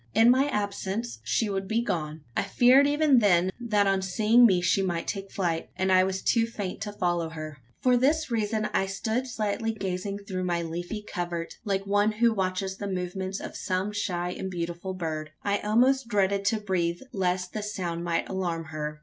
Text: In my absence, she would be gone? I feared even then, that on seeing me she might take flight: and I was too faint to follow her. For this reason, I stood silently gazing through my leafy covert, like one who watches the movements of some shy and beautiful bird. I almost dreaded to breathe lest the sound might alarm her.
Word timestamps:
In 0.15 0.31
my 0.31 0.47
absence, 0.47 1.19
she 1.23 1.47
would 1.47 1.67
be 1.67 1.83
gone? 1.83 2.21
I 2.35 2.41
feared 2.41 2.87
even 2.87 3.19
then, 3.19 3.51
that 3.59 3.85
on 3.85 4.01
seeing 4.01 4.47
me 4.47 4.59
she 4.59 4.81
might 4.81 5.05
take 5.07 5.31
flight: 5.31 5.69
and 5.75 5.91
I 5.91 6.03
was 6.03 6.23
too 6.23 6.47
faint 6.47 6.81
to 6.81 6.91
follow 6.91 7.29
her. 7.29 7.59
For 7.83 7.95
this 7.95 8.31
reason, 8.31 8.65
I 8.73 8.87
stood 8.87 9.27
silently 9.27 9.73
gazing 9.73 10.17
through 10.27 10.45
my 10.45 10.63
leafy 10.63 11.03
covert, 11.03 11.59
like 11.65 11.85
one 11.85 12.13
who 12.13 12.33
watches 12.33 12.77
the 12.77 12.87
movements 12.87 13.39
of 13.39 13.55
some 13.55 13.91
shy 13.91 14.31
and 14.31 14.49
beautiful 14.49 14.95
bird. 14.95 15.33
I 15.43 15.59
almost 15.59 16.07
dreaded 16.07 16.45
to 16.45 16.59
breathe 16.59 17.01
lest 17.13 17.53
the 17.53 17.61
sound 17.61 18.03
might 18.03 18.27
alarm 18.27 18.63
her. 18.73 18.99